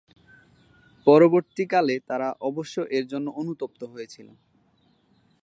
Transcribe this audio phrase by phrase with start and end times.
[1.07, 4.27] পরবর্তীকালে তারা অবশ্য এর জন্য অনুতপ্ত হয়েছিল।